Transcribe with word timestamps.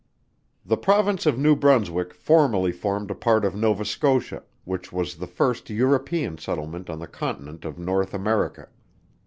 _The 0.67 0.77
Province 0.77 1.27
of 1.27 1.37
New 1.37 1.55
Brunswick 1.55 2.11
formerly 2.15 2.71
formed 2.71 3.11
a 3.11 3.13
part 3.13 3.45
of 3.45 3.53
Nova 3.55 3.85
Scotia, 3.85 4.41
which 4.63 4.91
was 4.91 5.13
the 5.13 5.27
first 5.27 5.69
European 5.69 6.39
settlement 6.39 6.89
on 6.89 6.97
the 6.97 7.05
Continent 7.05 7.65
of 7.65 7.77
North 7.77 8.11
America. 8.15 8.69